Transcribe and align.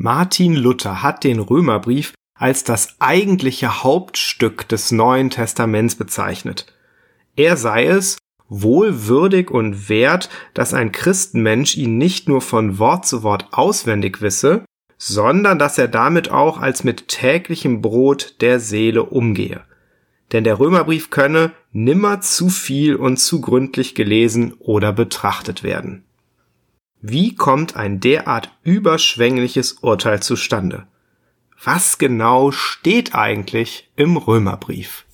Martin 0.00 0.54
Luther 0.54 1.02
hat 1.02 1.24
den 1.24 1.40
Römerbrief 1.40 2.14
als 2.32 2.62
das 2.62 2.94
eigentliche 3.00 3.82
Hauptstück 3.82 4.68
des 4.68 4.92
Neuen 4.92 5.28
Testaments 5.28 5.96
bezeichnet. 5.96 6.72
Er 7.34 7.56
sei 7.56 7.86
es, 7.86 8.16
wohl 8.48 9.08
würdig 9.08 9.50
und 9.50 9.88
wert, 9.88 10.30
dass 10.54 10.72
ein 10.72 10.92
Christenmensch 10.92 11.76
ihn 11.76 11.98
nicht 11.98 12.28
nur 12.28 12.40
von 12.40 12.78
Wort 12.78 13.06
zu 13.06 13.24
Wort 13.24 13.48
auswendig 13.50 14.22
wisse, 14.22 14.64
sondern 14.98 15.58
dass 15.58 15.78
er 15.78 15.88
damit 15.88 16.30
auch 16.30 16.60
als 16.60 16.84
mit 16.84 17.08
täglichem 17.08 17.82
Brot 17.82 18.36
der 18.40 18.60
Seele 18.60 19.02
umgehe. 19.02 19.62
Denn 20.30 20.44
der 20.44 20.60
Römerbrief 20.60 21.10
könne 21.10 21.50
nimmer 21.72 22.20
zu 22.20 22.50
viel 22.50 22.94
und 22.94 23.16
zu 23.16 23.40
gründlich 23.40 23.96
gelesen 23.96 24.54
oder 24.60 24.92
betrachtet 24.92 25.64
werden. 25.64 26.04
Wie 27.00 27.36
kommt 27.36 27.76
ein 27.76 28.00
derart 28.00 28.50
überschwängliches 28.64 29.74
Urteil 29.82 30.20
zustande? 30.20 30.88
Was 31.62 31.98
genau 31.98 32.50
steht 32.50 33.14
eigentlich 33.14 33.88
im 33.94 34.16
Römerbrief? 34.16 35.04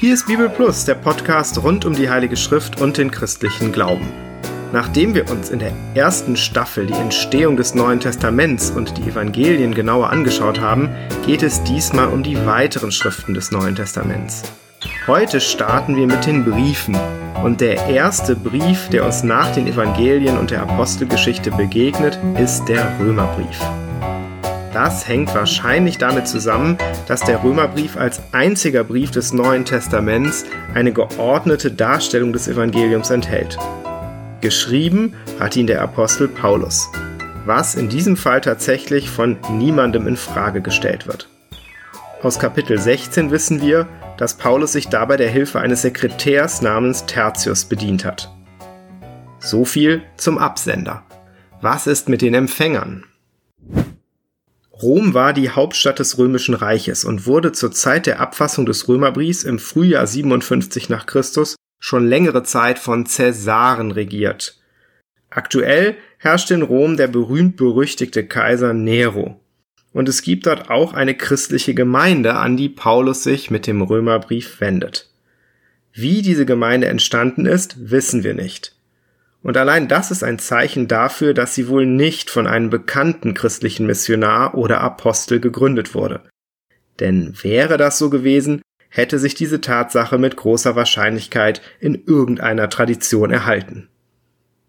Hier 0.00 0.12
ist 0.12 0.26
Bibel 0.26 0.48
Plus, 0.48 0.84
der 0.84 0.96
Podcast 0.96 1.62
rund 1.62 1.84
um 1.84 1.94
die 1.94 2.10
Heilige 2.10 2.36
Schrift 2.36 2.80
und 2.80 2.98
den 2.98 3.12
christlichen 3.12 3.70
Glauben. 3.70 4.33
Nachdem 4.74 5.14
wir 5.14 5.30
uns 5.30 5.50
in 5.50 5.60
der 5.60 5.70
ersten 5.94 6.34
Staffel 6.34 6.86
die 6.86 6.94
Entstehung 6.94 7.56
des 7.56 7.76
Neuen 7.76 8.00
Testaments 8.00 8.72
und 8.72 8.98
die 8.98 9.08
Evangelien 9.08 9.72
genauer 9.72 10.10
angeschaut 10.10 10.60
haben, 10.60 10.88
geht 11.24 11.44
es 11.44 11.62
diesmal 11.62 12.08
um 12.08 12.24
die 12.24 12.44
weiteren 12.44 12.90
Schriften 12.90 13.34
des 13.34 13.52
Neuen 13.52 13.76
Testaments. 13.76 14.42
Heute 15.06 15.40
starten 15.40 15.94
wir 15.94 16.08
mit 16.08 16.26
den 16.26 16.44
Briefen 16.44 16.96
und 17.44 17.60
der 17.60 17.86
erste 17.86 18.34
Brief, 18.34 18.88
der 18.88 19.04
uns 19.04 19.22
nach 19.22 19.52
den 19.52 19.68
Evangelien 19.68 20.36
und 20.36 20.50
der 20.50 20.62
Apostelgeschichte 20.62 21.52
begegnet, 21.52 22.18
ist 22.40 22.64
der 22.64 22.98
Römerbrief. 22.98 23.60
Das 24.72 25.06
hängt 25.06 25.32
wahrscheinlich 25.36 25.98
damit 25.98 26.26
zusammen, 26.26 26.78
dass 27.06 27.20
der 27.20 27.44
Römerbrief 27.44 27.96
als 27.96 28.20
einziger 28.32 28.82
Brief 28.82 29.12
des 29.12 29.32
Neuen 29.32 29.64
Testaments 29.64 30.44
eine 30.74 30.92
geordnete 30.92 31.70
Darstellung 31.70 32.32
des 32.32 32.48
Evangeliums 32.48 33.10
enthält. 33.10 33.56
Geschrieben 34.44 35.14
hat 35.40 35.56
ihn 35.56 35.66
der 35.66 35.80
Apostel 35.80 36.28
Paulus, 36.28 36.90
was 37.46 37.76
in 37.76 37.88
diesem 37.88 38.14
Fall 38.14 38.42
tatsächlich 38.42 39.08
von 39.08 39.38
niemandem 39.50 40.06
in 40.06 40.18
Frage 40.18 40.60
gestellt 40.60 41.06
wird. 41.06 41.30
Aus 42.22 42.38
Kapitel 42.38 42.78
16 42.78 43.30
wissen 43.30 43.62
wir, 43.62 43.88
dass 44.18 44.36
Paulus 44.36 44.72
sich 44.72 44.88
dabei 44.88 45.16
der 45.16 45.30
Hilfe 45.30 45.60
eines 45.60 45.80
Sekretärs 45.80 46.60
namens 46.60 47.06
Tertius 47.06 47.64
bedient 47.64 48.04
hat. 48.04 48.30
So 49.38 49.64
viel 49.64 50.02
zum 50.18 50.36
Absender. 50.36 51.04
Was 51.62 51.86
ist 51.86 52.10
mit 52.10 52.20
den 52.20 52.34
Empfängern? 52.34 53.04
Rom 54.82 55.14
war 55.14 55.32
die 55.32 55.48
Hauptstadt 55.48 56.00
des 56.00 56.18
Römischen 56.18 56.54
Reiches 56.54 57.06
und 57.06 57.26
wurde 57.26 57.52
zur 57.52 57.72
Zeit 57.72 58.04
der 58.04 58.20
Abfassung 58.20 58.66
des 58.66 58.88
Römerbriefs 58.88 59.42
im 59.42 59.58
Frühjahr 59.58 60.06
57 60.06 60.90
nach 60.90 61.06
Christus 61.06 61.56
schon 61.84 62.08
längere 62.08 62.42
Zeit 62.44 62.78
von 62.78 63.04
Cäsaren 63.04 63.90
regiert. 63.90 64.58
Aktuell 65.28 65.96
herrscht 66.16 66.50
in 66.50 66.62
Rom 66.62 66.96
der 66.96 67.08
berühmt-berüchtigte 67.08 68.26
Kaiser 68.26 68.72
Nero. 68.72 69.38
Und 69.92 70.08
es 70.08 70.22
gibt 70.22 70.46
dort 70.46 70.70
auch 70.70 70.94
eine 70.94 71.14
christliche 71.14 71.74
Gemeinde, 71.74 72.36
an 72.36 72.56
die 72.56 72.70
Paulus 72.70 73.22
sich 73.22 73.50
mit 73.50 73.66
dem 73.66 73.82
Römerbrief 73.82 74.62
wendet. 74.62 75.10
Wie 75.92 76.22
diese 76.22 76.46
Gemeinde 76.46 76.86
entstanden 76.86 77.44
ist, 77.44 77.90
wissen 77.90 78.24
wir 78.24 78.32
nicht. 78.32 78.74
Und 79.42 79.58
allein 79.58 79.86
das 79.86 80.10
ist 80.10 80.24
ein 80.24 80.38
Zeichen 80.38 80.88
dafür, 80.88 81.34
dass 81.34 81.54
sie 81.54 81.68
wohl 81.68 81.84
nicht 81.84 82.30
von 82.30 82.46
einem 82.46 82.70
bekannten 82.70 83.34
christlichen 83.34 83.84
Missionar 83.84 84.54
oder 84.54 84.80
Apostel 84.80 85.38
gegründet 85.38 85.94
wurde. 85.94 86.22
Denn 86.98 87.34
wäre 87.42 87.76
das 87.76 87.98
so 87.98 88.08
gewesen, 88.08 88.62
hätte 88.94 89.18
sich 89.18 89.34
diese 89.34 89.60
Tatsache 89.60 90.18
mit 90.18 90.36
großer 90.36 90.76
Wahrscheinlichkeit 90.76 91.60
in 91.80 92.04
irgendeiner 92.06 92.68
Tradition 92.70 93.32
erhalten. 93.32 93.88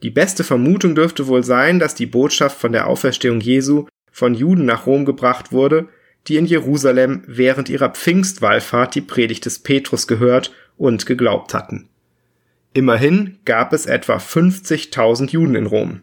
Die 0.01 0.09
beste 0.09 0.43
Vermutung 0.43 0.95
dürfte 0.95 1.27
wohl 1.27 1.43
sein, 1.43 1.77
dass 1.77 1.93
die 1.93 2.07
Botschaft 2.07 2.59
von 2.59 2.71
der 2.71 2.87
Auferstehung 2.87 3.39
Jesu 3.39 3.85
von 4.11 4.33
Juden 4.33 4.65
nach 4.65 4.87
Rom 4.87 5.05
gebracht 5.05 5.51
wurde, 5.51 5.89
die 6.27 6.37
in 6.37 6.47
Jerusalem 6.47 7.21
während 7.27 7.69
ihrer 7.69 7.89
Pfingstwallfahrt 7.89 8.95
die 8.95 9.01
Predigt 9.01 9.45
des 9.45 9.59
Petrus 9.59 10.07
gehört 10.07 10.51
und 10.75 11.05
geglaubt 11.05 11.53
hatten. 11.53 11.87
Immerhin 12.73 13.37
gab 13.45 13.73
es 13.73 13.85
etwa 13.85 14.17
50.000 14.17 15.29
Juden 15.29 15.53
in 15.53 15.67
Rom. 15.67 16.01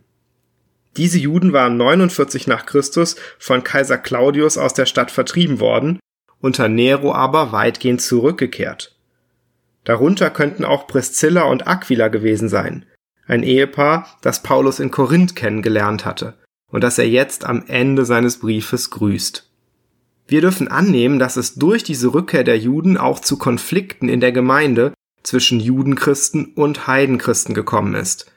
Diese 0.96 1.18
Juden 1.18 1.52
waren 1.52 1.76
49 1.76 2.46
nach 2.46 2.66
Christus 2.66 3.16
von 3.40 3.64
Kaiser 3.64 3.98
Claudius 3.98 4.58
aus 4.58 4.74
der 4.74 4.86
Stadt 4.86 5.10
vertrieben 5.10 5.58
worden 5.58 5.98
unter 6.42 6.68
Nero 6.68 7.14
aber 7.14 7.52
weitgehend 7.52 8.02
zurückgekehrt. 8.02 8.94
Darunter 9.84 10.28
könnten 10.28 10.66
auch 10.66 10.86
Priscilla 10.86 11.44
und 11.44 11.66
Aquila 11.66 12.08
gewesen 12.08 12.50
sein, 12.50 12.84
ein 13.26 13.42
Ehepaar, 13.42 14.18
das 14.20 14.42
Paulus 14.42 14.78
in 14.78 14.90
Korinth 14.90 15.34
kennengelernt 15.34 16.04
hatte 16.04 16.34
und 16.72 16.82
das 16.84 16.98
er 16.98 17.08
jetzt 17.08 17.44
am 17.44 17.64
Ende 17.68 18.04
seines 18.04 18.38
Briefes 18.38 18.90
grüßt. 18.90 19.48
Wir 20.26 20.40
dürfen 20.40 20.68
annehmen, 20.68 21.18
dass 21.18 21.36
es 21.36 21.54
durch 21.54 21.82
diese 21.84 22.14
Rückkehr 22.14 22.44
der 22.44 22.58
Juden 22.58 22.96
auch 22.96 23.20
zu 23.20 23.36
Konflikten 23.36 24.08
in 24.08 24.20
der 24.20 24.32
Gemeinde 24.32 24.92
zwischen 25.22 25.60
Judenchristen 25.60 26.52
und 26.54 26.86
Heidenchristen 26.86 27.54
gekommen 27.54 27.94
ist, 27.94 28.32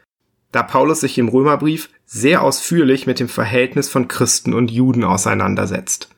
da 0.52 0.64
Paulus 0.64 1.02
sich 1.02 1.18
im 1.18 1.28
Römerbrief 1.28 1.90
sehr 2.06 2.44
ausführlich 2.44 3.08
mit 3.08 3.20
dem 3.20 3.30
Verhältnis 3.30 3.90
von 3.90 4.08
Christen 4.08 4.54
und 4.54 4.72
Juden 4.72 5.04
auseinandersetzt. 5.04 6.15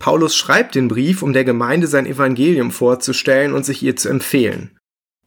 Paulus 0.00 0.34
schreibt 0.34 0.74
den 0.74 0.88
Brief, 0.88 1.22
um 1.22 1.34
der 1.34 1.44
Gemeinde 1.44 1.86
sein 1.86 2.06
Evangelium 2.06 2.70
vorzustellen 2.72 3.52
und 3.52 3.64
sich 3.64 3.82
ihr 3.82 3.96
zu 3.96 4.08
empfehlen, 4.08 4.76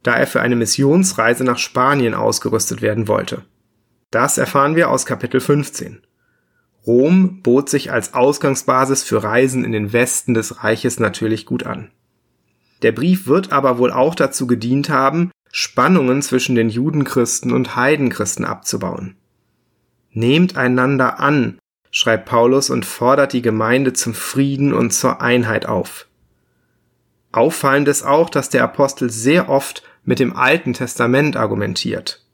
da 0.02 0.16
er 0.16 0.26
für 0.26 0.42
eine 0.42 0.56
Missionsreise 0.56 1.44
nach 1.44 1.58
Spanien 1.58 2.12
ausgerüstet 2.12 2.82
werden 2.82 3.06
wollte. 3.06 3.42
Das 4.10 4.36
erfahren 4.36 4.74
wir 4.74 4.90
aus 4.90 5.06
Kapitel 5.06 5.40
15. 5.40 6.02
Rom 6.86 7.40
bot 7.40 7.70
sich 7.70 7.92
als 7.92 8.14
Ausgangsbasis 8.14 9.04
für 9.04 9.22
Reisen 9.22 9.64
in 9.64 9.70
den 9.70 9.92
Westen 9.92 10.34
des 10.34 10.64
Reiches 10.64 10.98
natürlich 10.98 11.46
gut 11.46 11.64
an. 11.64 11.92
Der 12.82 12.90
Brief 12.90 13.28
wird 13.28 13.52
aber 13.52 13.78
wohl 13.78 13.92
auch 13.92 14.16
dazu 14.16 14.48
gedient 14.48 14.90
haben, 14.90 15.30
Spannungen 15.52 16.20
zwischen 16.20 16.56
den 16.56 16.68
Judenchristen 16.68 17.52
und 17.52 17.76
Heidenchristen 17.76 18.44
abzubauen. 18.44 19.14
Nehmt 20.10 20.56
einander 20.56 21.20
an, 21.20 21.58
schreibt 21.94 22.26
Paulus 22.26 22.70
und 22.70 22.84
fordert 22.84 23.32
die 23.32 23.40
Gemeinde 23.40 23.92
zum 23.92 24.14
Frieden 24.14 24.74
und 24.74 24.90
zur 24.90 25.22
Einheit 25.22 25.64
auf. 25.66 26.08
Auffallend 27.30 27.86
ist 27.86 28.02
auch, 28.02 28.30
dass 28.30 28.50
der 28.50 28.64
Apostel 28.64 29.10
sehr 29.10 29.48
oft 29.48 29.84
mit 30.04 30.18
dem 30.18 30.34
Alten 30.34 30.72
Testament 30.72 31.36
argumentiert. 31.36 32.26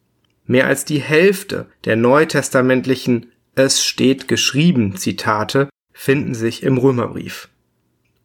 Mehr 0.46 0.66
als 0.66 0.86
die 0.86 1.00
Hälfte 1.00 1.66
der 1.84 1.96
neutestamentlichen 1.96 3.32
Es 3.54 3.84
steht 3.84 4.28
geschrieben 4.28 4.96
Zitate 4.96 5.68
finden 5.92 6.34
sich 6.34 6.62
im 6.62 6.78
Römerbrief. 6.78 7.50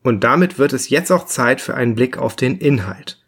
Und 0.04 0.24
damit 0.24 0.58
wird 0.58 0.72
es 0.72 0.88
jetzt 0.88 1.12
auch 1.12 1.26
Zeit 1.26 1.60
für 1.60 1.76
einen 1.76 1.96
Blick 1.96 2.18
auf 2.18 2.38
den 2.38 2.58
Inhalt. 2.60 3.22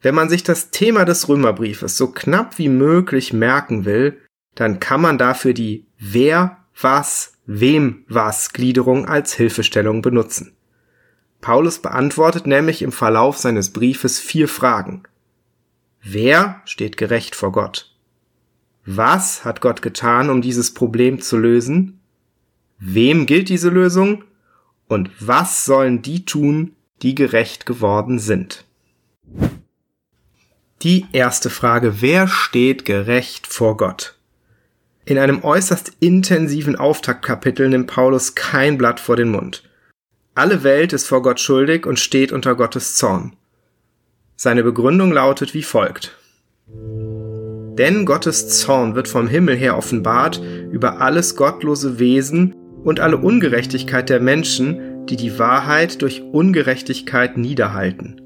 Wenn 0.00 0.14
man 0.14 0.30
sich 0.30 0.44
das 0.44 0.70
Thema 0.70 1.04
des 1.04 1.28
Römerbriefes 1.28 1.98
so 1.98 2.10
knapp 2.10 2.56
wie 2.58 2.70
möglich 2.70 3.34
merken 3.34 3.84
will, 3.84 4.18
dann 4.54 4.80
kann 4.80 5.02
man 5.02 5.18
dafür 5.18 5.52
die 5.52 5.86
Wer 5.98 6.61
was, 6.80 7.34
wem 7.46 8.04
was 8.08 8.52
Gliederung 8.52 9.06
als 9.06 9.34
Hilfestellung 9.34 10.02
benutzen. 10.02 10.54
Paulus 11.40 11.80
beantwortet 11.80 12.46
nämlich 12.46 12.82
im 12.82 12.92
Verlauf 12.92 13.36
seines 13.36 13.72
Briefes 13.72 14.20
vier 14.20 14.48
Fragen. 14.48 15.02
Wer 16.02 16.62
steht 16.64 16.96
gerecht 16.96 17.34
vor 17.34 17.52
Gott? 17.52 17.94
Was 18.84 19.44
hat 19.44 19.60
Gott 19.60 19.82
getan, 19.82 20.30
um 20.30 20.42
dieses 20.42 20.74
Problem 20.74 21.20
zu 21.20 21.36
lösen? 21.36 22.00
Wem 22.78 23.26
gilt 23.26 23.48
diese 23.48 23.68
Lösung? 23.68 24.24
Und 24.88 25.10
was 25.20 25.64
sollen 25.64 26.02
die 26.02 26.24
tun, 26.24 26.74
die 27.02 27.14
gerecht 27.14 27.66
geworden 27.66 28.18
sind? 28.18 28.64
Die 30.82 31.06
erste 31.12 31.48
Frage, 31.48 32.00
wer 32.00 32.26
steht 32.26 32.84
gerecht 32.84 33.46
vor 33.46 33.76
Gott? 33.76 34.18
In 35.04 35.18
einem 35.18 35.42
äußerst 35.42 35.92
intensiven 35.98 36.76
Auftaktkapitel 36.76 37.68
nimmt 37.68 37.88
Paulus 37.88 38.34
kein 38.34 38.78
Blatt 38.78 39.00
vor 39.00 39.16
den 39.16 39.30
Mund. 39.30 39.64
Alle 40.34 40.62
Welt 40.62 40.92
ist 40.92 41.06
vor 41.06 41.22
Gott 41.22 41.40
schuldig 41.40 41.86
und 41.86 41.98
steht 41.98 42.32
unter 42.32 42.54
Gottes 42.54 42.96
Zorn. 42.96 43.32
Seine 44.36 44.62
Begründung 44.62 45.12
lautet 45.12 45.54
wie 45.54 45.62
folgt. 45.62 46.16
Denn 46.66 48.04
Gottes 48.06 48.60
Zorn 48.60 48.94
wird 48.94 49.08
vom 49.08 49.26
Himmel 49.26 49.56
her 49.56 49.76
offenbart 49.76 50.40
über 50.70 51.00
alles 51.00 51.36
gottlose 51.36 51.98
Wesen 51.98 52.54
und 52.84 53.00
alle 53.00 53.16
Ungerechtigkeit 53.16 54.08
der 54.08 54.20
Menschen, 54.20 55.06
die 55.06 55.16
die 55.16 55.38
Wahrheit 55.38 56.00
durch 56.02 56.22
Ungerechtigkeit 56.22 57.36
niederhalten. 57.36 58.20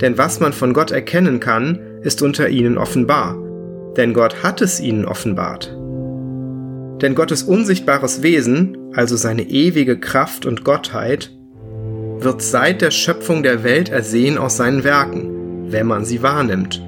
Denn 0.00 0.18
was 0.18 0.40
man 0.40 0.52
von 0.52 0.74
Gott 0.74 0.90
erkennen 0.90 1.40
kann, 1.40 1.78
ist 2.02 2.22
unter 2.22 2.48
ihnen 2.48 2.76
offenbar, 2.76 3.36
denn 3.96 4.14
Gott 4.14 4.42
hat 4.42 4.60
es 4.60 4.80
ihnen 4.80 5.06
offenbart. 5.06 5.75
Denn 7.02 7.14
Gottes 7.14 7.42
unsichtbares 7.42 8.22
Wesen, 8.22 8.76
also 8.94 9.16
seine 9.16 9.42
ewige 9.42 9.98
Kraft 9.98 10.46
und 10.46 10.64
Gottheit, 10.64 11.30
wird 12.18 12.40
seit 12.40 12.80
der 12.80 12.90
Schöpfung 12.90 13.42
der 13.42 13.62
Welt 13.62 13.90
ersehen 13.90 14.38
aus 14.38 14.56
seinen 14.56 14.84
Werken, 14.84 15.70
wenn 15.70 15.86
man 15.86 16.04
sie 16.04 16.22
wahrnimmt, 16.22 16.82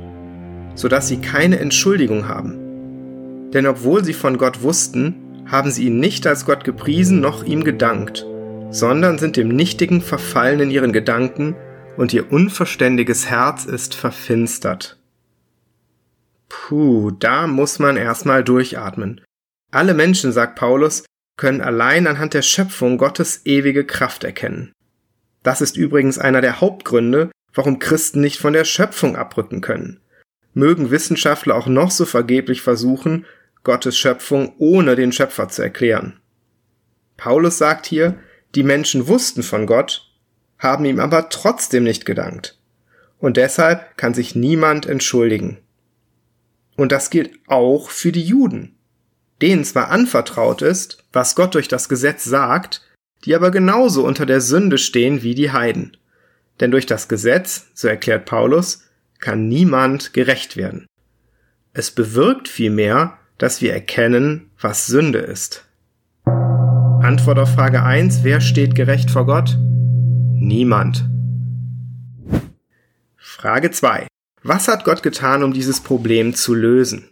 so 0.74 0.88
dass 0.88 1.08
sie 1.08 1.18
keine 1.18 1.58
Entschuldigung 1.58 2.28
haben. 2.28 3.50
Denn 3.52 3.66
obwohl 3.66 4.04
sie 4.04 4.14
von 4.14 4.38
Gott 4.38 4.62
wussten, 4.62 5.14
haben 5.46 5.70
sie 5.70 5.86
ihn 5.86 6.00
nicht 6.00 6.26
als 6.26 6.46
Gott 6.46 6.64
gepriesen 6.64 7.20
noch 7.20 7.44
ihm 7.44 7.64
gedankt, 7.64 8.26
sondern 8.70 9.18
sind 9.18 9.36
dem 9.36 9.48
Nichtigen 9.48 10.00
verfallen 10.00 10.60
in 10.60 10.70
ihren 10.70 10.92
Gedanken 10.92 11.54
und 11.96 12.12
ihr 12.12 12.32
unverständiges 12.32 13.28
Herz 13.28 13.64
ist 13.64 13.94
verfinstert. 13.94 14.98
Puh, 16.48 17.10
da 17.10 17.46
muss 17.46 17.78
man 17.78 17.96
erstmal 17.96 18.44
durchatmen. 18.44 19.20
Alle 19.70 19.94
Menschen, 19.94 20.32
sagt 20.32 20.56
Paulus, 20.56 21.04
können 21.36 21.60
allein 21.60 22.06
anhand 22.06 22.34
der 22.34 22.42
Schöpfung 22.42 22.98
Gottes 22.98 23.42
ewige 23.44 23.84
Kraft 23.84 24.24
erkennen. 24.24 24.72
Das 25.42 25.60
ist 25.60 25.76
übrigens 25.76 26.18
einer 26.18 26.40
der 26.40 26.60
Hauptgründe, 26.60 27.30
warum 27.54 27.78
Christen 27.78 28.20
nicht 28.20 28.38
von 28.38 28.52
der 28.52 28.64
Schöpfung 28.64 29.16
abrücken 29.16 29.60
können. 29.60 30.00
Mögen 30.54 30.90
Wissenschaftler 30.90 31.54
auch 31.54 31.66
noch 31.66 31.90
so 31.90 32.04
vergeblich 32.06 32.62
versuchen, 32.62 33.26
Gottes 33.62 33.98
Schöpfung 33.98 34.54
ohne 34.58 34.96
den 34.96 35.12
Schöpfer 35.12 35.48
zu 35.48 35.62
erklären. 35.62 36.18
Paulus 37.16 37.58
sagt 37.58 37.86
hier, 37.86 38.18
die 38.54 38.62
Menschen 38.62 39.06
wussten 39.08 39.42
von 39.42 39.66
Gott, 39.66 40.10
haben 40.58 40.84
ihm 40.84 41.00
aber 41.00 41.28
trotzdem 41.28 41.84
nicht 41.84 42.06
gedankt. 42.06 42.58
Und 43.18 43.36
deshalb 43.36 43.96
kann 43.96 44.14
sich 44.14 44.34
niemand 44.34 44.86
entschuldigen. 44.86 45.58
Und 46.76 46.92
das 46.92 47.10
gilt 47.10 47.38
auch 47.46 47.90
für 47.90 48.12
die 48.12 48.22
Juden, 48.22 48.77
denen 49.42 49.64
zwar 49.64 49.90
anvertraut 49.90 50.62
ist, 50.62 51.04
was 51.12 51.34
Gott 51.34 51.54
durch 51.54 51.68
das 51.68 51.88
Gesetz 51.88 52.24
sagt, 52.24 52.82
die 53.24 53.34
aber 53.34 53.50
genauso 53.50 54.04
unter 54.04 54.26
der 54.26 54.40
Sünde 54.40 54.78
stehen 54.78 55.22
wie 55.22 55.34
die 55.34 55.50
Heiden. 55.50 55.96
Denn 56.60 56.70
durch 56.70 56.86
das 56.86 57.08
Gesetz, 57.08 57.66
so 57.74 57.88
erklärt 57.88 58.26
Paulus, 58.26 58.84
kann 59.20 59.48
niemand 59.48 60.12
gerecht 60.12 60.56
werden. 60.56 60.86
Es 61.72 61.90
bewirkt 61.90 62.48
vielmehr, 62.48 63.18
dass 63.36 63.60
wir 63.60 63.72
erkennen, 63.72 64.50
was 64.60 64.86
Sünde 64.86 65.18
ist. 65.18 65.64
Antwort 66.24 67.38
auf 67.38 67.54
Frage 67.54 67.82
1, 67.82 68.24
wer 68.24 68.40
steht 68.40 68.74
gerecht 68.74 69.10
vor 69.10 69.26
Gott? 69.26 69.56
Niemand. 70.34 71.08
Frage 73.16 73.70
2. 73.70 74.08
Was 74.42 74.66
hat 74.66 74.84
Gott 74.84 75.02
getan, 75.02 75.42
um 75.42 75.52
dieses 75.52 75.80
Problem 75.80 76.34
zu 76.34 76.54
lösen? 76.54 77.08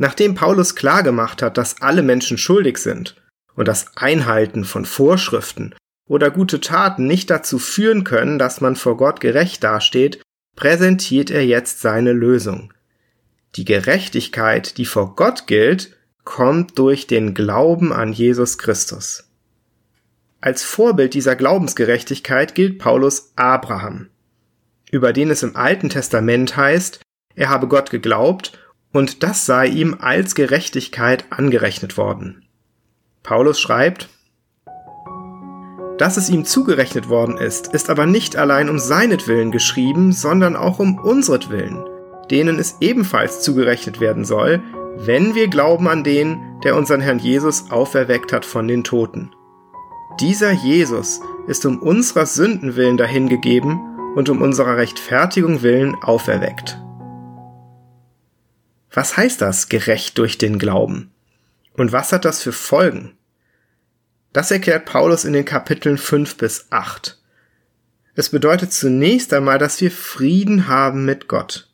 Nachdem 0.00 0.34
Paulus 0.34 0.76
klargemacht 0.76 1.42
hat, 1.42 1.58
dass 1.58 1.82
alle 1.82 2.00
Menschen 2.00 2.38
schuldig 2.38 2.78
sind 2.78 3.16
und 3.54 3.68
das 3.68 3.98
Einhalten 3.98 4.64
von 4.64 4.86
Vorschriften 4.86 5.74
oder 6.08 6.30
gute 6.30 6.58
Taten 6.58 7.06
nicht 7.06 7.28
dazu 7.28 7.58
führen 7.58 8.02
können, 8.02 8.38
dass 8.38 8.62
man 8.62 8.76
vor 8.76 8.96
Gott 8.96 9.20
gerecht 9.20 9.62
dasteht, 9.62 10.22
präsentiert 10.56 11.30
er 11.30 11.44
jetzt 11.44 11.82
seine 11.82 12.12
Lösung. 12.12 12.72
Die 13.56 13.66
Gerechtigkeit, 13.66 14.78
die 14.78 14.86
vor 14.86 15.16
Gott 15.16 15.46
gilt, 15.46 15.94
kommt 16.24 16.78
durch 16.78 17.06
den 17.06 17.34
Glauben 17.34 17.92
an 17.92 18.14
Jesus 18.14 18.56
Christus. 18.56 19.28
Als 20.40 20.62
Vorbild 20.62 21.12
dieser 21.12 21.36
Glaubensgerechtigkeit 21.36 22.54
gilt 22.54 22.78
Paulus 22.78 23.32
Abraham, 23.36 24.08
über 24.90 25.12
den 25.12 25.30
es 25.30 25.42
im 25.42 25.56
Alten 25.56 25.90
Testament 25.90 26.56
heißt, 26.56 27.02
er 27.34 27.50
habe 27.50 27.68
Gott 27.68 27.90
geglaubt 27.90 28.58
und 28.92 29.22
das 29.22 29.46
sei 29.46 29.66
ihm 29.66 29.96
als 30.00 30.34
Gerechtigkeit 30.34 31.24
angerechnet 31.30 31.96
worden. 31.96 32.44
Paulus 33.22 33.60
schreibt, 33.60 34.08
dass 35.98 36.16
es 36.16 36.30
ihm 36.30 36.46
zugerechnet 36.46 37.10
worden 37.10 37.36
ist, 37.36 37.74
ist 37.74 37.90
aber 37.90 38.06
nicht 38.06 38.34
allein 38.36 38.70
um 38.70 38.78
seinetwillen 38.78 39.50
geschrieben, 39.50 40.12
sondern 40.12 40.56
auch 40.56 40.78
um 40.78 40.98
unsretwillen, 40.98 41.84
denen 42.30 42.58
es 42.58 42.78
ebenfalls 42.80 43.42
zugerechnet 43.42 44.00
werden 44.00 44.24
soll, 44.24 44.62
wenn 44.96 45.34
wir 45.34 45.48
glauben 45.48 45.88
an 45.88 46.02
den, 46.02 46.38
der 46.64 46.74
unseren 46.76 47.00
Herrn 47.00 47.18
Jesus 47.18 47.70
auferweckt 47.70 48.32
hat 48.32 48.46
von 48.46 48.66
den 48.66 48.82
Toten. 48.82 49.30
Dieser 50.20 50.50
Jesus 50.50 51.20
ist 51.46 51.66
um 51.66 51.78
unserer 51.78 52.26
Sünden 52.26 52.76
willen 52.76 52.96
dahingegeben 52.96 53.78
und 54.16 54.28
um 54.28 54.42
unserer 54.42 54.76
Rechtfertigung 54.76 55.62
willen 55.62 55.94
auferweckt. 55.96 56.80
Was 58.92 59.16
heißt 59.16 59.40
das, 59.40 59.68
gerecht 59.68 60.18
durch 60.18 60.38
den 60.38 60.58
Glauben? 60.58 61.12
Und 61.74 61.92
was 61.92 62.12
hat 62.12 62.24
das 62.24 62.42
für 62.42 62.52
Folgen? 62.52 63.16
Das 64.32 64.50
erklärt 64.50 64.84
Paulus 64.84 65.24
in 65.24 65.32
den 65.32 65.44
Kapiteln 65.44 65.98
5 65.98 66.36
bis 66.36 66.66
8. 66.70 67.18
Es 68.14 68.28
bedeutet 68.28 68.72
zunächst 68.72 69.32
einmal, 69.32 69.58
dass 69.58 69.80
wir 69.80 69.90
Frieden 69.90 70.68
haben 70.68 71.04
mit 71.04 71.28
Gott. 71.28 71.68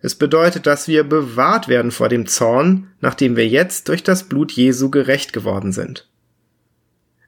Es 0.00 0.14
bedeutet, 0.14 0.66
dass 0.66 0.86
wir 0.86 1.02
bewahrt 1.04 1.66
werden 1.66 1.90
vor 1.90 2.08
dem 2.08 2.26
Zorn, 2.26 2.92
nachdem 3.00 3.36
wir 3.36 3.48
jetzt 3.48 3.88
durch 3.88 4.04
das 4.04 4.24
Blut 4.24 4.52
Jesu 4.52 4.90
gerecht 4.90 5.32
geworden 5.32 5.72
sind. 5.72 6.08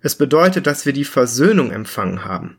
Es 0.00 0.14
bedeutet, 0.14 0.66
dass 0.66 0.86
wir 0.86 0.92
die 0.92 1.04
Versöhnung 1.04 1.72
empfangen 1.72 2.24
haben. 2.24 2.58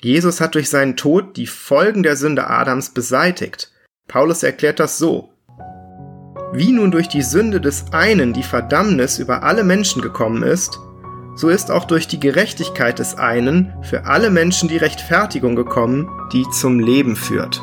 Jesus 0.00 0.40
hat 0.40 0.54
durch 0.54 0.70
seinen 0.70 0.96
Tod 0.96 1.36
die 1.36 1.48
Folgen 1.48 2.04
der 2.04 2.16
Sünde 2.16 2.46
Adams 2.46 2.90
beseitigt. 2.90 3.72
Paulus 4.08 4.42
erklärt 4.42 4.80
das 4.80 4.96
so. 4.96 5.28
Wie 6.54 6.72
nun 6.72 6.90
durch 6.90 7.08
die 7.08 7.22
Sünde 7.22 7.60
des 7.60 7.92
einen 7.92 8.32
die 8.32 8.42
Verdammnis 8.42 9.18
über 9.18 9.42
alle 9.42 9.64
Menschen 9.64 10.00
gekommen 10.00 10.42
ist, 10.42 10.78
so 11.36 11.50
ist 11.50 11.70
auch 11.70 11.84
durch 11.84 12.08
die 12.08 12.18
Gerechtigkeit 12.18 12.98
des 12.98 13.16
einen 13.16 13.74
für 13.82 14.06
alle 14.06 14.30
Menschen 14.30 14.68
die 14.68 14.78
Rechtfertigung 14.78 15.54
gekommen, 15.54 16.08
die 16.32 16.44
zum 16.50 16.80
Leben 16.80 17.16
führt. 17.16 17.60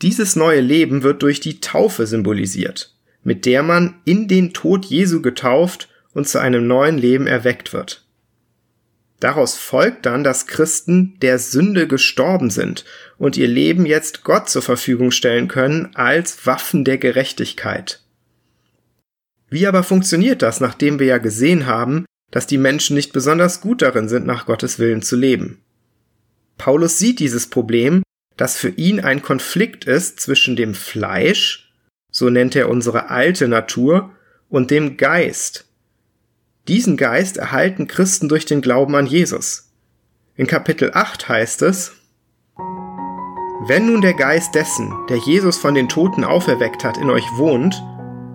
Dieses 0.00 0.34
neue 0.34 0.60
Leben 0.60 1.02
wird 1.02 1.22
durch 1.22 1.40
die 1.40 1.60
Taufe 1.60 2.06
symbolisiert, 2.06 2.96
mit 3.22 3.44
der 3.44 3.62
man 3.62 4.00
in 4.06 4.26
den 4.26 4.54
Tod 4.54 4.86
Jesu 4.86 5.20
getauft 5.20 5.88
und 6.14 6.26
zu 6.26 6.40
einem 6.40 6.66
neuen 6.66 6.96
Leben 6.96 7.26
erweckt 7.26 7.74
wird. 7.74 8.01
Daraus 9.22 9.56
folgt 9.56 10.04
dann, 10.04 10.24
dass 10.24 10.48
Christen 10.48 11.16
der 11.22 11.38
Sünde 11.38 11.86
gestorben 11.86 12.50
sind 12.50 12.84
und 13.18 13.36
ihr 13.36 13.46
Leben 13.46 13.86
jetzt 13.86 14.24
Gott 14.24 14.48
zur 14.48 14.62
Verfügung 14.62 15.12
stellen 15.12 15.46
können 15.46 15.94
als 15.94 16.44
Waffen 16.44 16.84
der 16.84 16.98
Gerechtigkeit. 16.98 18.02
Wie 19.48 19.66
aber 19.68 19.84
funktioniert 19.84 20.42
das, 20.42 20.60
nachdem 20.60 20.98
wir 20.98 21.06
ja 21.06 21.18
gesehen 21.18 21.66
haben, 21.66 22.04
dass 22.32 22.48
die 22.48 22.58
Menschen 22.58 22.96
nicht 22.96 23.12
besonders 23.12 23.60
gut 23.60 23.82
darin 23.82 24.08
sind, 24.08 24.26
nach 24.26 24.46
Gottes 24.46 24.80
Willen 24.80 25.02
zu 25.02 25.14
leben? 25.14 25.62
Paulus 26.58 26.98
sieht 26.98 27.20
dieses 27.20 27.48
Problem 27.48 28.02
dass 28.36 28.56
für 28.56 28.70
ihn 28.70 29.00
ein 29.00 29.22
Konflikt 29.22 29.84
ist 29.84 30.20
zwischen 30.20 30.56
dem 30.56 30.74
Fleisch, 30.74 31.72
so 32.10 32.30
nennt 32.30 32.56
er 32.56 32.68
unsere 32.68 33.10
alte 33.10 33.46
Natur, 33.46 34.10
und 34.48 34.70
dem 34.70 34.96
Geist. 34.96 35.66
Diesen 36.68 36.96
Geist 36.96 37.36
erhalten 37.36 37.86
Christen 37.86 38.28
durch 38.28 38.46
den 38.46 38.60
Glauben 38.60 38.94
an 38.94 39.06
Jesus. 39.06 39.70
In 40.36 40.46
Kapitel 40.46 40.92
8 40.94 41.28
heißt 41.28 41.62
es, 41.62 41.92
Wenn 43.66 43.86
nun 43.86 44.00
der 44.00 44.14
Geist 44.14 44.54
dessen, 44.54 44.92
der 45.08 45.18
Jesus 45.18 45.58
von 45.58 45.74
den 45.74 45.88
Toten 45.88 46.24
auferweckt 46.24 46.84
hat, 46.84 46.98
in 46.98 47.10
euch 47.10 47.26
wohnt, 47.36 47.82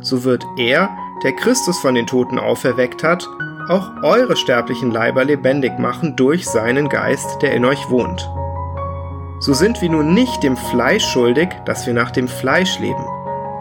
so 0.02 0.24
wird 0.24 0.46
er, 0.58 0.96
der 1.24 1.34
Christus 1.34 1.80
von 1.80 1.96
den 1.96 2.08
Toten 2.08 2.38
auferweckt 2.40 3.04
hat, 3.04 3.28
auch 3.70 3.92
eure 4.04 4.36
sterblichen 4.36 4.92
Leiber 4.92 5.26
lebendig 5.26 5.78
machen 5.80 6.16
durch 6.16 6.46
seinen 6.46 6.90
Geist, 6.90 7.42
der 7.42 7.54
in 7.54 7.66
euch 7.66 7.90
wohnt 7.90 8.30
so 9.40 9.54
sind 9.54 9.82
wir 9.82 9.90
nun 9.90 10.14
nicht 10.14 10.42
dem 10.42 10.58
Fleisch 10.58 11.06
schuldig, 11.06 11.50
dass 11.66 11.86
wir 11.86 11.94
nach 11.94 12.12
dem 12.12 12.28
Fleisch 12.28 12.80
leben. 12.80 13.06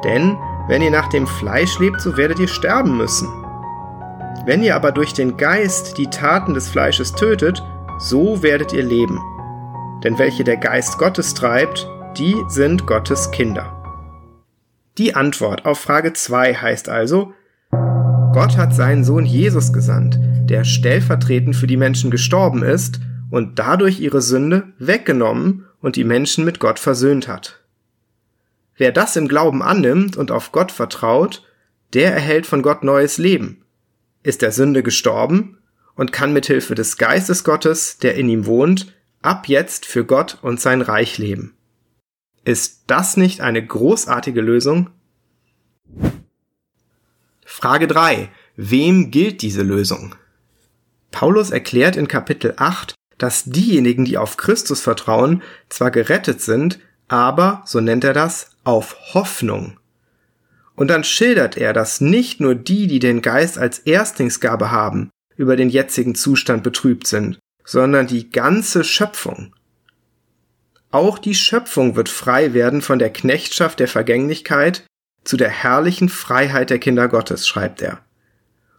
Denn 0.05 0.39
wenn 0.69 0.83
ihr 0.83 0.91
nach 0.91 1.09
dem 1.09 1.27
Fleisch 1.27 1.79
lebt, 1.79 2.01
so 2.01 2.17
werdet 2.17 2.39
ihr 2.39 2.49
sterben 2.49 2.97
müssen. 2.97 3.29
Wenn 4.47 4.63
ihr 4.63 4.77
aber 4.77 4.93
durch 4.93 5.13
den 5.13 5.37
Geist 5.37 5.99
die 5.99 6.07
Taten 6.07 6.55
des 6.55 6.69
Fleisches 6.69 7.13
tötet, 7.13 7.65
so 7.99 8.45
werdet 8.45 8.73
ihr 8.73 8.85
leben. 8.85 9.21
Denn 10.05 10.21
welche 10.21 10.45
der 10.45 10.57
Geist 10.57 10.99
Gottes 10.99 11.35
treibt, 11.35 11.89
die 12.17 12.37
sind 12.47 12.87
Gottes 12.87 13.33
Kinder. 13.33 13.73
Die 14.99 15.17
Antwort 15.17 15.67
auf 15.67 15.81
Frage 15.81 16.13
2 16.13 16.55
heißt 16.55 16.89
also, 16.89 17.33
Gott 17.73 18.57
hat 18.57 18.73
seinen 18.73 19.03
Sohn 19.03 19.27
Jesus 19.27 19.73
gesandt, 19.73 20.21
der 20.49 20.63
stellvertretend 20.63 21.57
für 21.57 21.67
die 21.67 21.77
Menschen 21.77 22.13
gestorben 22.13 22.63
ist 22.63 23.01
und 23.31 23.59
dadurch 23.59 23.99
ihre 23.99 24.23
Sünde 24.23 24.69
weggenommen 24.79 25.67
und 25.81 25.97
die 25.97 26.05
Menschen 26.05 26.45
mit 26.45 26.61
Gott 26.61 26.79
versöhnt 26.79 27.27
hat. 27.27 27.65
Wer 28.77 28.93
das 28.93 29.17
im 29.17 29.27
Glauben 29.27 29.61
annimmt 29.61 30.17
und 30.17 30.31
auf 30.31 30.53
Gott 30.53 30.71
vertraut, 30.71 31.43
der 31.95 32.15
erhält 32.15 32.47
von 32.47 32.63
Gott 32.63 32.85
neues 32.85 33.19
Leben, 33.19 33.65
ist 34.27 34.43
der 34.43 34.53
Sünde 34.53 34.83
gestorben 34.83 35.59
und 35.95 36.13
kann 36.13 36.33
mit 36.33 36.47
Hilfe 36.47 36.75
des 36.75 36.99
Geistes 36.99 37.45
Gottes, 37.45 37.99
der 37.99 38.17
in 38.17 38.29
ihm 38.29 38.47
wohnt, 38.47 38.95
ab 39.23 39.49
jetzt 39.49 39.87
für 39.87 40.05
Gott 40.05 40.39
und 40.43 40.61
sein 40.61 40.83
Reich 40.83 41.19
leben. 41.19 41.55
Ist 42.45 42.83
das 42.87 43.17
nicht 43.17 43.41
eine 43.41 43.65
großartige 43.65 44.41
Lösung? 44.41 44.91
Frage 47.45 47.87
3. 47.87 48.31
Wem 48.57 49.11
gilt 49.11 49.43
diese 49.43 49.63
Lösung? 49.63 50.15
Paulus 51.11 51.51
erklärt 51.51 51.97
in 51.97 52.09
Kapitel 52.09 52.55
8, 52.57 52.95
dass 53.19 53.45
diejenigen, 53.45 54.05
die 54.05 54.19
auf 54.19 54.37
Christus 54.37 54.81
vertrauen, 54.81 55.43
zwar 55.69 55.91
gerettet 55.91 56.41
sind, 56.41 56.79
aber, 57.09 57.63
so 57.65 57.81
nennt 57.81 58.05
er 58.05 58.13
das, 58.13 58.51
auf 58.65 58.97
Hoffnung. 59.15 59.79
Und 60.77 60.89
dann 60.89 61.05
schildert 61.05 61.57
er, 61.57 61.73
dass 61.73 62.01
nicht 62.01 62.39
nur 62.39 62.55
die, 62.55 62.87
die 62.87 62.99
den 62.99 63.23
Geist 63.23 63.59
als 63.59 63.81
Erstlingsgabe 63.81 64.71
haben, 64.71 65.11
über 65.37 65.57
den 65.57 65.71
jetzigen 65.71 66.15
Zustand 66.15 66.63
betrübt 66.63 67.07
sind, 67.07 67.39
sondern 67.65 68.07
die 68.07 68.31
ganze 68.31 68.85
Schöpfung. 68.85 69.55
Auch 70.91 71.19
die 71.19 71.35
Schöpfung 71.35 71.97
wird 71.97 72.09
frei 72.09 72.55
werden 72.55 72.81
von 72.83 72.99
der 72.99 73.11
Knechtschaft 73.11 73.81
der 73.81 73.89
Vergänglichkeit 73.89 74.87
zu 75.25 75.37
der 75.37 75.51
herrlichen 75.51 76.09
Freiheit 76.09 76.71
der 76.71 76.79
Kinder 76.79 77.09
Gottes, 77.09 77.49
schreibt 77.49 77.83
er. 77.83 78.01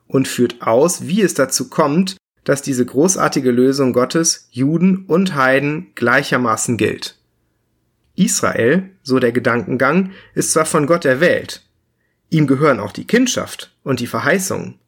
Und 0.08 0.28
führt 0.28 0.62
aus, 0.62 1.08
wie 1.08 1.22
es 1.22 1.34
dazu 1.34 1.70
kommt, 1.70 2.16
dass 2.46 2.62
diese 2.62 2.86
großartige 2.86 3.52
Lösung 3.52 3.92
Gottes 3.92 4.48
Juden 4.52 5.04
und 5.06 5.36
Heiden 5.36 5.92
gleichermaßen 5.96 6.78
gilt. 6.78 7.20
Israel, 8.16 8.90
so 9.04 9.20
der 9.20 9.34
Gedankengang, 9.34 10.12
ist 10.34 10.54
zwar 10.54 10.66
von 10.66 10.88
Gott 10.88 11.04
erwählt, 11.04 11.67
ihm 12.30 12.48
gehören 12.48 12.80
auch 12.80 12.92
die 12.92 13.08
Kindschaft 13.08 13.76
und 13.84 14.00
die 14.00 14.08
Verheißungen. 14.08 14.80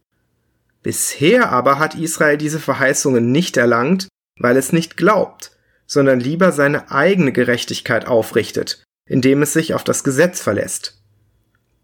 Bisher 0.82 1.52
aber 1.52 1.80
hat 1.80 1.96
Israel 1.96 2.38
diese 2.38 2.60
Verheißungen 2.60 3.32
nicht 3.32 3.58
erlangt, 3.58 4.08
weil 4.38 4.58
es 4.58 4.72
nicht 4.72 4.98
glaubt, 4.98 5.52
sondern 5.86 6.20
lieber 6.20 6.52
seine 6.52 6.92
eigene 6.92 7.32
Gerechtigkeit 7.32 8.08
aufrichtet, 8.08 8.84
indem 9.06 9.42
es 9.42 9.54
sich 9.54 9.74
auf 9.74 9.84
das 9.84 10.04
Gesetz 10.04 10.42
verlässt. 10.42 11.02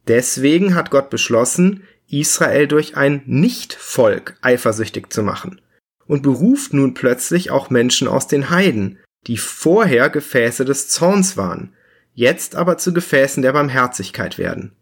Deswegen 0.07 0.75
hat 0.75 0.91
Gott 0.91 1.09
beschlossen, 1.09 1.83
Israel 2.07 2.67
durch 2.67 2.95
ein 2.95 3.24
Nicht-Volk 3.25 4.38
eifersüchtig 4.41 5.12
zu 5.12 5.24
machen 5.24 5.59
und 6.05 6.21
beruft 6.21 6.74
nun 6.74 6.93
plötzlich 6.93 7.50
auch 7.50 7.69
Menschen 7.69 8.07
aus 8.07 8.27
den 8.27 8.51
Heiden, 8.51 9.00
die 9.25 9.38
vorher 9.38 10.09
Gefäße 10.09 10.65
des 10.65 10.88
Zorns 10.89 11.35
waren, 11.35 11.74
jetzt 12.13 12.55
aber 12.55 12.77
zu 12.77 12.93
Gefäßen 12.93 13.41
der 13.41 13.53
Barmherzigkeit 13.53 14.38
werden. 14.38 14.74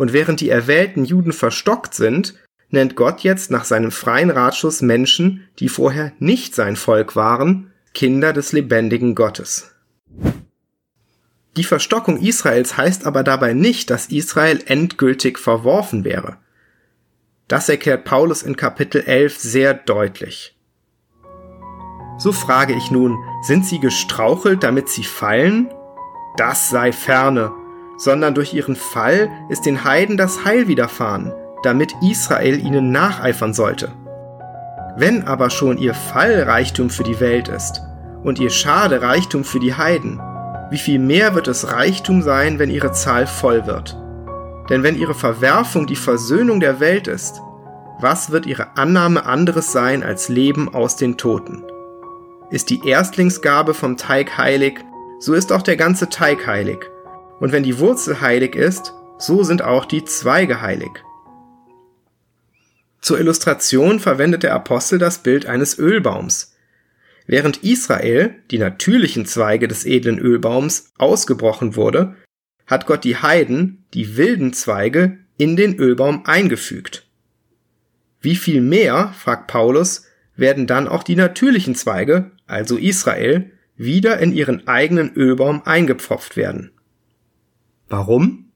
Und 0.00 0.14
während 0.14 0.40
die 0.40 0.48
erwählten 0.48 1.04
Juden 1.04 1.34
verstockt 1.34 1.92
sind, 1.92 2.32
nennt 2.70 2.96
Gott 2.96 3.20
jetzt 3.20 3.50
nach 3.50 3.66
seinem 3.66 3.90
freien 3.90 4.30
Ratschuss 4.30 4.80
Menschen, 4.80 5.46
die 5.58 5.68
vorher 5.68 6.12
nicht 6.18 6.54
sein 6.54 6.76
Volk 6.76 7.16
waren, 7.16 7.70
Kinder 7.92 8.32
des 8.32 8.52
lebendigen 8.52 9.14
Gottes. 9.14 9.72
Die 11.58 11.64
Verstockung 11.64 12.16
Israels 12.16 12.78
heißt 12.78 13.04
aber 13.04 13.22
dabei 13.22 13.52
nicht, 13.52 13.90
dass 13.90 14.06
Israel 14.06 14.62
endgültig 14.64 15.38
verworfen 15.38 16.02
wäre. 16.02 16.38
Das 17.46 17.68
erklärt 17.68 18.06
Paulus 18.06 18.42
in 18.42 18.56
Kapitel 18.56 19.02
11 19.02 19.36
sehr 19.36 19.74
deutlich. 19.74 20.56
So 22.16 22.32
frage 22.32 22.72
ich 22.72 22.90
nun, 22.90 23.18
sind 23.42 23.66
sie 23.66 23.80
gestrauchelt, 23.80 24.62
damit 24.62 24.88
sie 24.88 25.04
fallen? 25.04 25.68
Das 26.38 26.70
sei 26.70 26.90
ferne, 26.90 27.52
sondern 28.00 28.34
durch 28.34 28.54
ihren 28.54 28.76
Fall 28.76 29.30
ist 29.50 29.66
den 29.66 29.84
Heiden 29.84 30.16
das 30.16 30.44
Heil 30.46 30.68
widerfahren, 30.68 31.34
damit 31.62 31.94
Israel 32.02 32.58
ihnen 32.58 32.92
nacheifern 32.92 33.52
sollte. 33.52 33.92
Wenn 34.96 35.24
aber 35.24 35.50
schon 35.50 35.76
ihr 35.76 35.92
Fall 35.92 36.42
Reichtum 36.42 36.88
für 36.88 37.04
die 37.04 37.20
Welt 37.20 37.48
ist 37.48 37.82
und 38.24 38.38
ihr 38.38 38.48
Schade 38.48 39.02
Reichtum 39.02 39.44
für 39.44 39.60
die 39.60 39.74
Heiden, 39.74 40.18
wie 40.70 40.78
viel 40.78 40.98
mehr 40.98 41.34
wird 41.34 41.46
es 41.46 41.72
Reichtum 41.72 42.22
sein, 42.22 42.58
wenn 42.58 42.70
ihre 42.70 42.92
Zahl 42.92 43.26
voll 43.26 43.66
wird? 43.66 43.98
Denn 44.70 44.82
wenn 44.82 44.98
ihre 44.98 45.14
Verwerfung 45.14 45.86
die 45.86 45.96
Versöhnung 45.96 46.60
der 46.60 46.80
Welt 46.80 47.06
ist, 47.06 47.42
was 48.00 48.30
wird 48.30 48.46
ihre 48.46 48.78
Annahme 48.78 49.26
anderes 49.26 49.72
sein 49.72 50.02
als 50.02 50.30
Leben 50.30 50.72
aus 50.74 50.96
den 50.96 51.18
Toten? 51.18 51.64
Ist 52.50 52.70
die 52.70 52.88
Erstlingsgabe 52.88 53.74
vom 53.74 53.98
Teig 53.98 54.38
heilig, 54.38 54.80
so 55.18 55.34
ist 55.34 55.52
auch 55.52 55.62
der 55.62 55.76
ganze 55.76 56.08
Teig 56.08 56.46
heilig. 56.46 56.88
Und 57.40 57.52
wenn 57.52 57.62
die 57.62 57.78
Wurzel 57.78 58.20
heilig 58.20 58.54
ist, 58.54 58.92
so 59.18 59.42
sind 59.42 59.62
auch 59.62 59.86
die 59.86 60.04
Zweige 60.04 60.62
heilig. 60.62 60.90
Zur 63.00 63.18
Illustration 63.18 63.98
verwendet 63.98 64.42
der 64.42 64.54
Apostel 64.54 64.98
das 64.98 65.22
Bild 65.22 65.46
eines 65.46 65.78
Ölbaums. 65.78 66.54
Während 67.26 67.64
Israel, 67.64 68.34
die 68.50 68.58
natürlichen 68.58 69.24
Zweige 69.24 69.68
des 69.68 69.86
edlen 69.86 70.18
Ölbaums, 70.18 70.92
ausgebrochen 70.98 71.76
wurde, 71.76 72.16
hat 72.66 72.86
Gott 72.86 73.04
die 73.04 73.16
Heiden, 73.16 73.84
die 73.94 74.16
wilden 74.16 74.52
Zweige, 74.52 75.18
in 75.38 75.56
den 75.56 75.76
Ölbaum 75.76 76.26
eingefügt. 76.26 77.06
Wie 78.20 78.36
viel 78.36 78.60
mehr, 78.60 79.14
fragt 79.18 79.46
Paulus, 79.46 80.04
werden 80.36 80.66
dann 80.66 80.86
auch 80.86 81.02
die 81.02 81.16
natürlichen 81.16 81.74
Zweige, 81.74 82.32
also 82.46 82.76
Israel, 82.76 83.50
wieder 83.76 84.18
in 84.18 84.32
ihren 84.32 84.68
eigenen 84.68 85.14
Ölbaum 85.14 85.62
eingepfropft 85.64 86.36
werden. 86.36 86.72
Warum? 87.90 88.46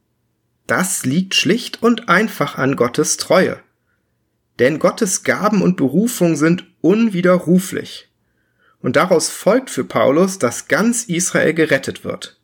Das 0.67 1.05
liegt 1.05 1.35
schlicht 1.35 1.83
und 1.83 2.09
einfach 2.09 2.57
an 2.57 2.77
Gottes 2.77 3.17
Treue. 3.19 3.59
Denn 4.61 4.79
Gottes 4.79 5.25
Gaben 5.25 5.61
und 5.61 5.77
Berufung 5.77 6.37
sind 6.37 6.65
unwiderruflich. 6.81 8.09
Und 8.81 8.97
daraus 8.97 9.29
folgt 9.29 9.71
für 9.71 9.85
Paulus, 9.85 10.39
dass 10.39 10.69
ganz 10.69 11.05
Israel 11.05 11.53
gerettet 11.53 12.05
wird. 12.05 12.39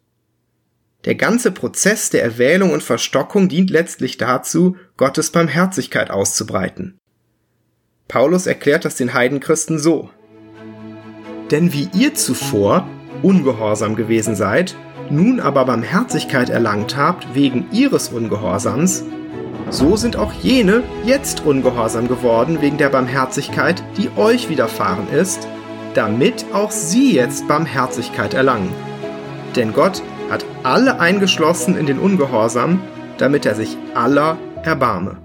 Der 1.04 1.14
ganze 1.14 1.52
Prozess 1.52 2.10
der 2.10 2.24
Erwählung 2.24 2.72
und 2.72 2.82
Verstockung 2.82 3.48
dient 3.48 3.70
letztlich 3.70 4.18
dazu, 4.18 4.76
Gottes 4.96 5.30
Barmherzigkeit 5.30 6.10
auszubreiten. 6.10 6.98
Paulus 8.08 8.46
erklärt 8.46 8.84
das 8.84 8.96
den 8.96 9.14
Heidenchristen 9.14 9.78
so. 9.78 10.10
Denn 11.52 11.72
wie 11.72 11.88
ihr 11.94 12.14
zuvor 12.14 12.88
ungehorsam 13.22 13.94
gewesen 13.94 14.34
seid, 14.34 14.74
nun 15.10 15.40
aber 15.40 15.64
Barmherzigkeit 15.64 16.50
erlangt 16.50 16.96
habt 16.96 17.34
wegen 17.34 17.66
ihres 17.72 18.08
Ungehorsams, 18.08 19.04
so 19.70 19.96
sind 19.96 20.16
auch 20.16 20.32
jene 20.32 20.82
jetzt 21.04 21.44
ungehorsam 21.46 22.08
geworden 22.08 22.58
wegen 22.60 22.76
der 22.76 22.88
Barmherzigkeit, 22.88 23.82
die 23.96 24.10
euch 24.16 24.48
widerfahren 24.48 25.08
ist, 25.08 25.46
damit 25.94 26.44
auch 26.52 26.70
sie 26.70 27.14
jetzt 27.14 27.46
Barmherzigkeit 27.46 28.34
erlangen. 28.34 28.72
Denn 29.56 29.72
Gott 29.72 30.02
hat 30.30 30.44
alle 30.62 31.00
eingeschlossen 31.00 31.76
in 31.76 31.86
den 31.86 31.98
Ungehorsam, 31.98 32.80
damit 33.18 33.46
er 33.46 33.54
sich 33.54 33.76
aller 33.94 34.38
erbarme. 34.62 35.18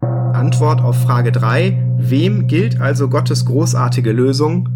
Antwort 0.00 0.82
auf 0.82 0.96
Frage 0.96 1.32
3. 1.32 1.96
Wem 1.98 2.46
gilt 2.46 2.80
also 2.80 3.08
Gottes 3.08 3.46
großartige 3.46 4.12
Lösung? 4.12 4.68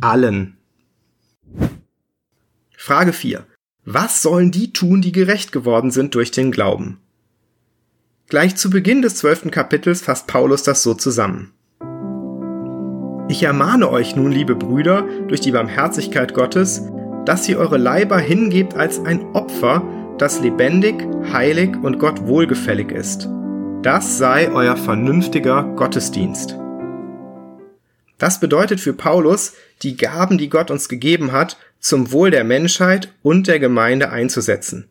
Allen. 0.00 0.59
Frage 2.90 3.12
4. 3.12 3.46
Was 3.84 4.20
sollen 4.20 4.50
die 4.50 4.72
tun, 4.72 5.00
die 5.00 5.12
gerecht 5.12 5.52
geworden 5.52 5.92
sind 5.92 6.16
durch 6.16 6.32
den 6.32 6.50
Glauben? 6.50 6.98
Gleich 8.28 8.56
zu 8.56 8.68
Beginn 8.68 9.00
des 9.00 9.14
zwölften 9.14 9.52
Kapitels 9.52 10.02
fasst 10.02 10.26
Paulus 10.26 10.64
das 10.64 10.82
so 10.82 10.94
zusammen. 10.94 11.52
Ich 13.28 13.44
ermahne 13.44 13.88
euch 13.90 14.16
nun, 14.16 14.32
liebe 14.32 14.56
Brüder, 14.56 15.06
durch 15.28 15.40
die 15.40 15.52
Barmherzigkeit 15.52 16.34
Gottes, 16.34 16.82
dass 17.26 17.48
ihr 17.48 17.58
eure 17.58 17.78
Leiber 17.78 18.18
hingebt 18.18 18.74
als 18.74 18.98
ein 18.98 19.24
Opfer, 19.36 19.84
das 20.18 20.40
lebendig, 20.40 20.96
heilig 21.32 21.76
und 21.80 22.00
Gott 22.00 22.26
wohlgefällig 22.26 22.90
ist. 22.90 23.28
Das 23.82 24.18
sei 24.18 24.50
euer 24.50 24.76
vernünftiger 24.76 25.62
Gottesdienst. 25.76 26.56
Das 28.18 28.40
bedeutet 28.40 28.80
für 28.80 28.94
Paulus, 28.94 29.52
die 29.82 29.96
Gaben, 29.96 30.38
die 30.38 30.50
Gott 30.50 30.72
uns 30.72 30.88
gegeben 30.88 31.30
hat, 31.30 31.56
zum 31.80 32.12
Wohl 32.12 32.30
der 32.30 32.44
Menschheit 32.44 33.12
und 33.22 33.48
der 33.48 33.58
Gemeinde 33.58 34.10
einzusetzen. 34.10 34.88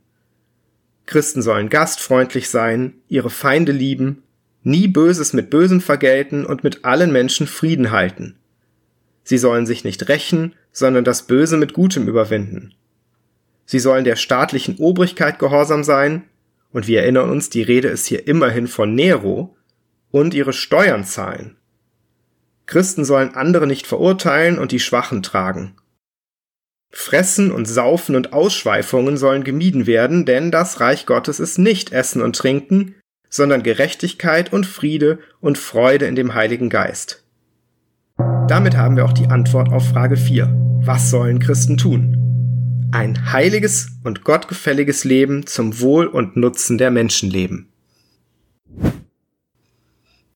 Christen 1.05 1.41
sollen 1.41 1.69
gastfreundlich 1.69 2.49
sein, 2.49 2.95
ihre 3.07 3.29
Feinde 3.29 3.71
lieben, 3.71 4.23
nie 4.63 4.87
Böses 4.87 5.33
mit 5.33 5.49
Bösem 5.49 5.81
vergelten 5.81 6.45
und 6.45 6.63
mit 6.63 6.85
allen 6.85 7.11
Menschen 7.11 7.47
Frieden 7.47 7.91
halten. 7.91 8.35
Sie 9.23 9.37
sollen 9.37 9.65
sich 9.65 9.83
nicht 9.83 10.09
rächen, 10.09 10.53
sondern 10.71 11.03
das 11.03 11.27
Böse 11.27 11.57
mit 11.57 11.73
Gutem 11.73 12.07
überwinden. 12.07 12.73
Sie 13.65 13.79
sollen 13.79 14.03
der 14.03 14.15
staatlichen 14.15 14.77
Obrigkeit 14.77 15.39
gehorsam 15.39 15.83
sein, 15.83 16.23
und 16.71 16.87
wir 16.87 17.01
erinnern 17.01 17.29
uns, 17.29 17.49
die 17.49 17.63
Rede 17.63 17.87
ist 17.87 18.05
hier 18.07 18.27
immerhin 18.27 18.67
von 18.67 18.93
Nero, 18.93 19.55
und 20.11 20.33
ihre 20.33 20.53
Steuern 20.53 21.05
zahlen. 21.05 21.57
Christen 22.65 23.05
sollen 23.05 23.35
andere 23.35 23.67
nicht 23.67 23.87
verurteilen 23.87 24.59
und 24.59 24.71
die 24.71 24.79
Schwachen 24.79 25.23
tragen. 25.23 25.75
Fressen 26.91 27.51
und 27.51 27.65
Saufen 27.65 28.15
und 28.15 28.33
Ausschweifungen 28.33 29.17
sollen 29.17 29.43
gemieden 29.43 29.85
werden, 29.85 30.25
denn 30.25 30.51
das 30.51 30.79
Reich 30.79 31.05
Gottes 31.05 31.39
ist 31.39 31.59
nicht 31.59 31.91
Essen 31.91 32.21
und 32.21 32.35
Trinken, 32.35 32.95
sondern 33.29 33.61
Gerechtigkeit 33.61 34.51
und 34.51 34.65
Friede 34.65 35.19
und 35.39 35.57
Freude 35.57 36.07
in 36.07 36.15
dem 36.15 36.33
Heiligen 36.33 36.69
Geist. 36.69 37.23
Damit 38.47 38.75
haben 38.75 38.95
wir 38.95 39.05
auch 39.05 39.13
die 39.13 39.27
Antwort 39.27 39.71
auf 39.71 39.89
Frage 39.89 40.17
4. 40.17 40.51
Was 40.83 41.11
sollen 41.11 41.39
Christen 41.39 41.77
tun? 41.77 42.89
Ein 42.91 43.31
heiliges 43.31 43.89
und 44.03 44.23
gottgefälliges 44.23 45.03
Leben 45.03 45.45
zum 45.45 45.79
Wohl 45.79 46.07
und 46.07 46.35
Nutzen 46.35 46.79
der 46.79 46.89
Menschen 46.89 47.29
leben. 47.29 47.69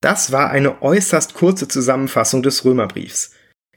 Das 0.01 0.31
war 0.31 0.51
eine 0.51 0.83
äußerst 0.83 1.33
kurze 1.33 1.67
Zusammenfassung 1.67 2.43
des 2.43 2.63
Römerbriefs. 2.63 3.31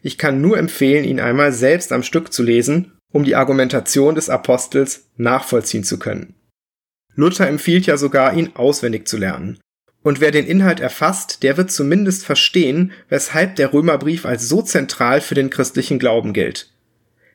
Ich 0.07 0.19
kann 0.19 0.41
nur 0.41 0.57
empfehlen, 0.57 1.03
ihn 1.03 1.19
einmal 1.19 1.51
selbst 1.51 1.91
am 1.91 2.05
Stück 2.05 2.33
zu 2.33 2.45
lesen, 2.45 2.93
um 3.13 3.25
die 3.25 3.35
Argumentation 3.35 4.15
des 4.15 4.31
Apostels 4.31 5.09
nachvollziehen 5.17 5.83
zu 5.83 5.99
können. 5.99 6.37
Luther 7.17 7.49
empfiehlt 7.49 7.87
ja 7.87 7.97
sogar, 7.97 8.33
ihn 8.33 8.53
auswendig 8.55 9.09
zu 9.09 9.17
lernen. 9.17 9.59
Und 10.05 10.21
wer 10.21 10.31
den 10.31 10.47
Inhalt 10.47 10.79
erfasst, 10.79 11.43
der 11.43 11.57
wird 11.57 11.73
zumindest 11.73 12.25
verstehen, 12.25 12.93
weshalb 13.09 13.57
der 13.57 13.73
Römerbrief 13.73 14.27
als 14.27 14.49
so 14.49 14.63
zentral 14.63 15.21
für 15.21 15.35
den 15.35 15.51
christlichen 15.51 15.99
Glauben 15.99 16.33
gilt. 16.33 16.73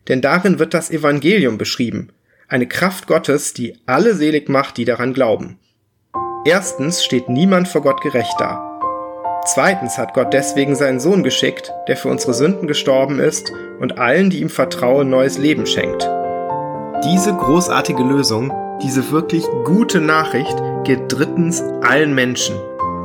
Denn 0.08 0.22
darin 0.22 0.58
wird 0.58 0.74
das 0.74 0.92
Evangelium 0.92 1.58
beschrieben, 1.58 2.14
eine 2.48 2.70
Kraft 2.70 3.06
Gottes, 3.06 3.54
die 3.54 3.76
alle 3.86 4.16
selig 4.16 4.48
macht, 4.48 4.78
die 4.78 4.86
daran 4.86 5.14
glauben. 5.14 5.60
Erstens 6.46 7.04
steht 7.04 7.28
niemand 7.28 7.68
vor 7.68 7.82
Gott 7.82 8.00
gerecht 8.00 8.36
da. 8.40 8.71
Zweitens 9.46 9.98
hat 9.98 10.14
Gott 10.14 10.34
deswegen 10.34 10.76
seinen 10.76 11.00
Sohn 11.00 11.24
geschickt, 11.24 11.74
der 11.88 11.98
für 11.98 12.10
unsere 12.10 12.34
Sünden 12.34 12.68
gestorben 12.68 13.20
ist 13.20 13.52
und 13.80 13.98
allen, 13.98 14.30
die 14.30 14.40
ihm 14.40 14.50
vertrauen, 14.50 15.10
neues 15.10 15.40
Leben 15.40 15.66
schenkt. 15.66 16.08
Diese 17.06 17.34
großartige 17.34 18.04
Lösung, 18.04 18.54
diese 18.84 19.12
wirklich 19.12 19.44
gute 19.66 20.00
Nachricht 20.00 20.56
gilt 20.84 21.12
drittens 21.12 21.64
allen 21.82 22.14
Menschen. 22.14 22.56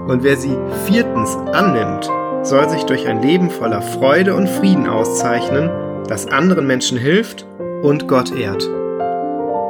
Und 0.08 0.22
wer 0.22 0.36
sie 0.36 0.56
viertens 0.84 1.36
annimmt, 1.52 2.10
soll 2.42 2.68
sich 2.68 2.82
durch 2.84 3.08
ein 3.08 3.22
Leben 3.22 3.48
voller 3.48 3.80
Freude 3.80 4.34
und 4.34 4.48
Frieden 4.48 4.86
auszeichnen, 4.86 5.70
das 6.06 6.26
anderen 6.26 6.66
Menschen 6.66 6.98
hilft 6.98 7.46
und 7.82 8.08
Gott 8.08 8.36
ehrt. 8.36 8.68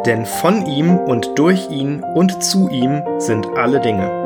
Denn 0.05 0.27
von 0.27 0.67
ihm 0.67 0.99
und 0.99 1.39
durch 1.39 1.71
ihn 1.71 2.03
und 2.15 2.43
zu 2.43 2.69
ihm 2.69 3.03
sind 3.19 3.47
alle 3.57 3.81
Dinge. 3.81 4.26